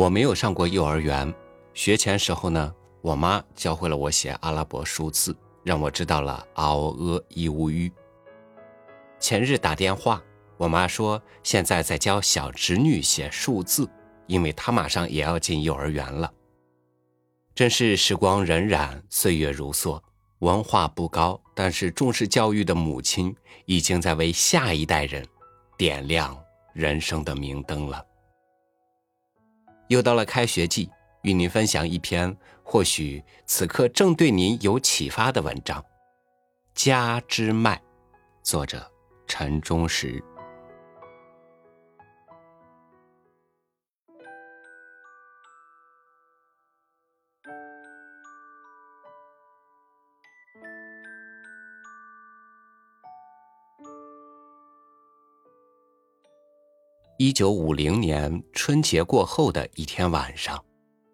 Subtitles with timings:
[0.00, 1.30] 我没有上过幼儿园，
[1.74, 7.90] 学前时候呢，我妈教会了我写阿拉伯数字，让我知道了 a o e i u u。
[9.18, 10.22] 前日打电话，
[10.56, 13.86] 我妈说现在在教小侄女写数字，
[14.26, 16.32] 因为她马上也要进幼儿园了。
[17.54, 20.00] 真是时光荏苒，岁月如梭，
[20.38, 23.36] 文化不高，但是重视教育的母亲，
[23.66, 25.22] 已经在为下一代人
[25.76, 26.34] 点亮
[26.72, 28.02] 人生的明灯了。
[29.90, 30.88] 又到了开学季，
[31.22, 35.80] 与您分享一篇或许此刻正对您有启发的文章，
[36.76, 37.74] 《家之脉》，
[38.40, 38.88] 作者
[39.26, 40.22] 陈忠实。
[57.22, 60.58] 一九五零年春节过后的一天晚上，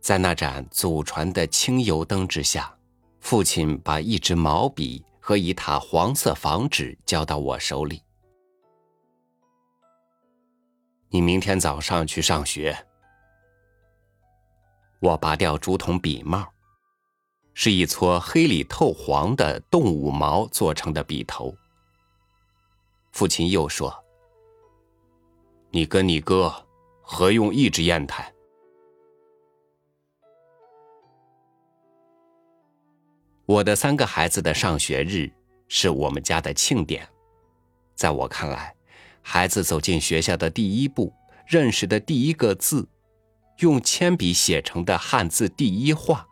[0.00, 2.72] 在那盏祖传的清油灯之下，
[3.18, 8.00] 父亲把一支毛笔和一沓黄色仿纸交到我手里。
[11.08, 12.86] 你明天早上去上学。
[15.00, 16.46] 我拔掉竹筒笔帽，
[17.54, 21.52] 是一撮黑里透黄的动物毛做成的笔头。
[23.10, 23.92] 父亲又说。
[25.70, 26.52] 你跟你哥
[27.02, 28.32] 何用一支砚台。
[33.44, 35.30] 我的三个孩子的上学日
[35.68, 37.06] 是我们家的庆典，
[37.94, 38.74] 在我看来，
[39.20, 41.12] 孩子走进学校的第一步，
[41.46, 42.88] 认识的第一个字，
[43.58, 46.26] 用铅笔写成的汉字第一画，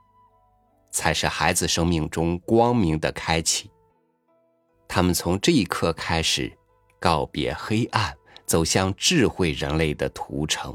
[0.90, 3.70] 才是孩子生命中光明的开启。
[4.88, 6.56] 他们从这一刻开始，
[6.98, 8.16] 告别黑暗。
[8.46, 10.74] 走向智慧人类的途程。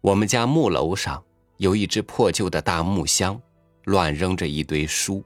[0.00, 1.24] 我们家木楼上
[1.56, 3.40] 有一只破旧的大木箱，
[3.84, 5.24] 乱扔着一堆书。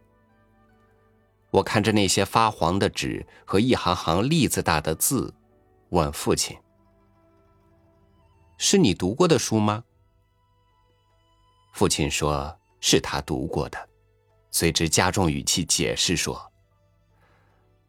[1.51, 5.33] 我看着那些发黄的纸和一行行栗子大的字，
[5.89, 6.57] 问父亲
[8.59, 9.83] ：“是你读过的书吗？”
[11.73, 13.89] 父亲说：“是他读过的。”
[14.53, 16.53] 随之加重语气解释说。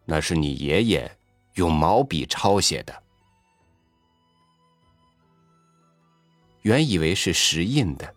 [0.09, 1.17] 那是你爷爷
[1.55, 3.03] 用毛笔抄写的，
[6.61, 8.15] 原以为是石印的，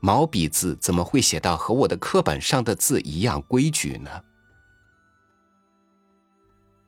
[0.00, 4.10] 毛笔字怎么会写到和我的课本上的字一样规矩呢？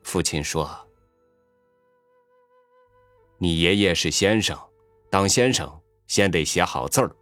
[0.01, 0.87] 父亲说
[3.37, 4.59] ：“你爷爷是先生，
[5.11, 7.15] 当先生先得写好字儿，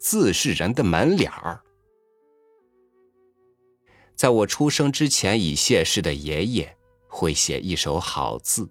[0.00, 1.62] 字是人的门脸儿。”
[4.16, 8.68] 在我出生之前已谢世的爷爷会写一手好字。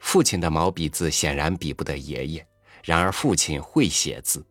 [0.00, 2.44] 父亲的毛笔字显然比不得爷爷，
[2.82, 4.44] 然而父亲会写字。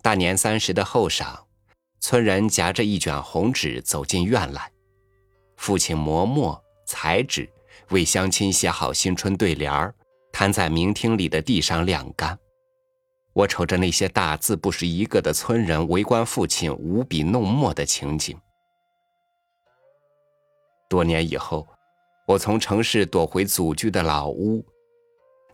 [0.00, 1.40] 大年三十的后晌，
[1.98, 4.70] 村人夹着一卷红纸走进院来，
[5.56, 7.50] 父亲磨墨裁纸，
[7.88, 9.92] 为乡亲写好新春对联儿，
[10.32, 12.38] 摊在明厅里的地上晾干。
[13.32, 18.38] 我瞅着那些大字不识一个的村人围观父亲无笔弄墨的情景。
[20.88, 21.66] 多年以后，
[22.28, 24.62] 我从城市躲回祖居的老屋，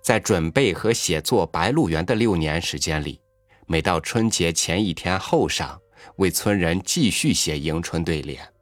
[0.03, 3.21] 在准备和写作《白鹿原》的六年时间里，
[3.67, 5.79] 每到春节前一天后晌，
[6.17, 8.53] 为村人继续写迎春对联。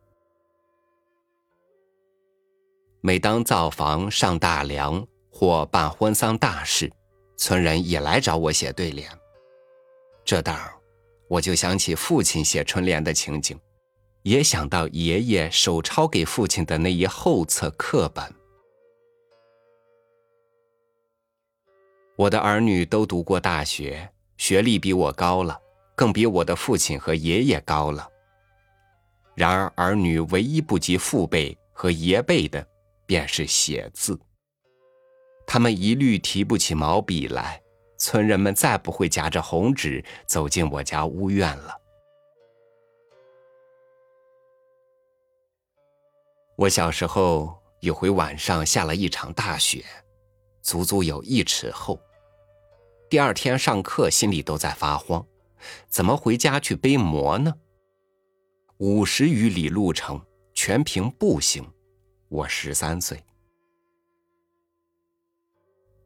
[3.00, 6.92] 每当造房、上大梁或办婚丧大事，
[7.36, 9.10] 村人也来找我写对联，
[10.24, 10.58] 这当
[11.28, 13.58] 我就想起父亲写春联的情景，
[14.22, 18.24] 也想到爷爷手抄给父亲的那一厚册课本。
[22.16, 25.60] 我的儿女都读过大学，学历比我高了，
[25.94, 28.08] 更比我的父亲和爷爷高了。
[29.34, 32.66] 然而，儿女唯一不及父辈和爷辈的，
[33.04, 34.18] 便是写字。
[35.46, 37.62] 他们一律提不起毛笔来，
[37.96, 41.80] 村人们再不会夹着红纸走进我家屋院了。
[46.56, 49.84] 我小时候有回晚上下了一场大雪，
[50.62, 52.00] 足足有一尺厚。
[53.08, 55.24] 第二天上课，心里都在发慌，
[55.88, 57.54] 怎么回家去背馍呢？
[58.78, 60.20] 五十余里路程，
[60.52, 61.64] 全凭步行。
[62.28, 63.22] 我十三岁。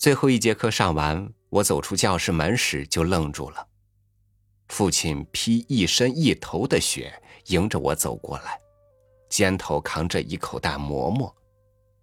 [0.00, 3.68] 最后一节课上完，我走出教室门时就愣住了。
[4.68, 7.12] 父亲披一身一头的雪，
[7.48, 8.58] 迎着我走过来，
[9.28, 11.36] 肩头扛着一口大馍馍，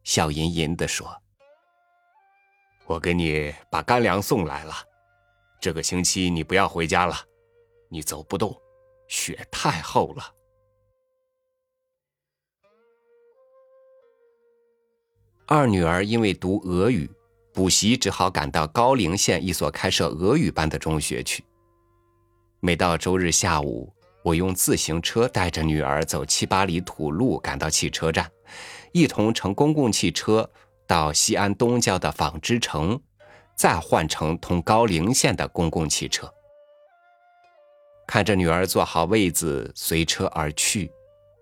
[0.04, 1.12] 笑吟吟地说
[2.86, 4.76] ：“我给你把干粮送来了，
[5.60, 7.16] 这个星期你不要回家了，
[7.90, 8.56] 你走不动，
[9.08, 10.24] 雪太厚了。”
[15.48, 17.10] 二女儿因为读俄语，
[17.58, 21.44] 补习只好赶到高陵县一所开设俄语班的中学去。
[22.60, 23.92] 每到周日下午，
[24.24, 28.30] 我用自行车带着女儿走七八里土路赶到汽车站，
[28.92, 30.48] 一同乘公共汽车
[30.86, 33.02] 到西安东郊的纺织城，
[33.56, 36.32] 再换乘通高陵县的公共汽车。
[38.06, 40.92] 看着女儿坐好位子随车而去，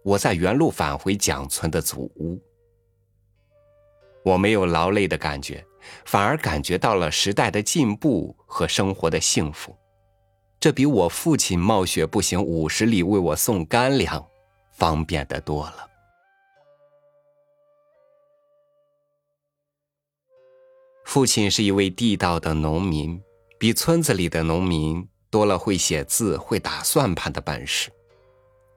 [0.01, 2.41] 我在原路返回蒋村的祖屋。
[4.23, 5.63] 我没有劳累的感觉，
[6.05, 9.75] 反而感觉到了时代的进步和生活的幸福。
[10.59, 14.25] 这比我父亲冒雪步行五十里为我送干粮
[14.73, 15.87] 方便的多了。
[21.05, 23.21] 父亲是一位地道的农民，
[23.59, 27.91] 比村子里的农民多了会写字、会打算盘的本事。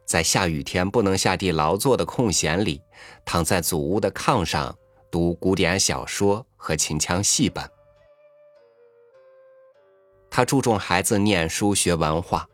[0.04, 2.80] 在下雨天不能下地劳作的空闲里，
[3.24, 4.76] 躺在祖屋的炕上。
[5.10, 7.66] 读古典小说和秦腔戏本，
[10.28, 12.46] 他注重孩子念书学文化，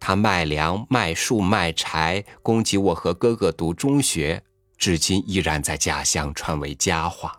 [0.00, 4.42] 他卖粮卖树卖柴，供给我和哥哥读中学，
[4.78, 7.38] 至今依然在家乡传为佳话。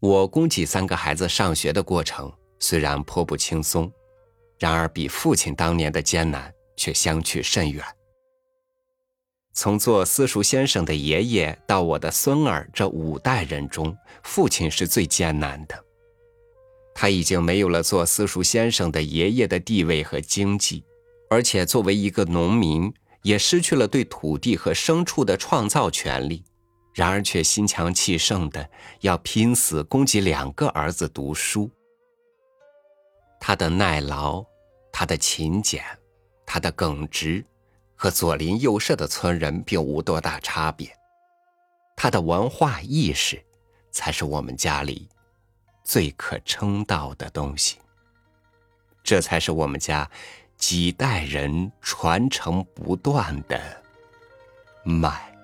[0.00, 3.90] 我供给三个孩子上学的过程虽然颇不轻松，
[4.58, 7.84] 然而比父亲当年的艰难却相去甚远。
[9.58, 15.82] 从做私塾先生的爷爷到我的孙儿，这五代人中，父亲是最艰难的。
[16.94, 20.84] 他已经没有了做私塾先生的爷爷的地位和经济，
[21.30, 22.92] 而且作为一个农民，
[23.22, 26.44] 也失去了对土地和牲畜的创造权利。
[26.92, 28.68] 然而，却心强气盛的
[29.00, 31.70] 要拼死供给两个儿子读书。
[33.40, 34.44] 他的耐劳，
[34.92, 35.82] 他的勤俭，
[36.44, 37.42] 他的耿直。
[38.06, 40.96] 和左邻右舍的村人并无多大差别，
[41.96, 43.44] 他的文化意识，
[43.90, 45.08] 才是我们家里
[45.82, 47.78] 最可称道的东西。
[49.02, 50.08] 这才是我们家
[50.56, 53.82] 几代人传承不断的
[54.84, 55.35] 脉。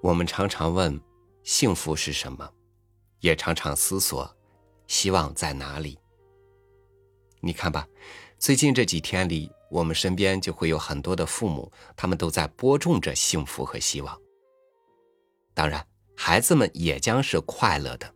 [0.00, 1.00] 我们常常问
[1.42, 2.48] 幸福是什么，
[3.18, 4.32] 也常常思索
[4.86, 5.98] 希望在哪里。
[7.40, 7.86] 你看吧，
[8.38, 14.16] 最近这几天里，我们身边就会有很多的父母，他们都在播种着幸福和希望。
[15.52, 15.84] 当然，
[16.16, 18.14] 孩子们也将是快乐的，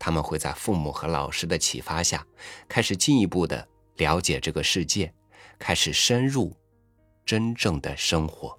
[0.00, 2.26] 他们会在父母和老师的启发下，
[2.68, 5.14] 开始进一步的了解这个世界，
[5.56, 6.52] 开始深入
[7.24, 8.58] 真正的生活。